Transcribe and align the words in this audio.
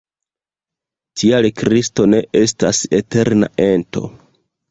Tial 1.21 1.47
Kristo 1.59 2.07
ne 2.13 2.21
estas 2.41 2.79
eterna 3.03 3.53
ento. 3.69 4.03